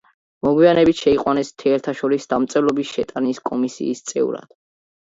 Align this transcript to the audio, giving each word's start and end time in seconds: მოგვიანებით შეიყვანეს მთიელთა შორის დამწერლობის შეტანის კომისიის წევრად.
მოგვიანებით 0.45 1.01
შეიყვანეს 1.03 1.53
მთიელთა 1.57 1.95
შორის 2.01 2.27
დამწერლობის 2.35 2.95
შეტანის 2.97 3.45
კომისიის 3.53 4.07
წევრად. 4.15 4.53